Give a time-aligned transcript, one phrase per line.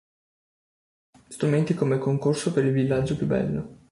[1.29, 3.77] Strumenti come „Concorso per il villaggio più bello“.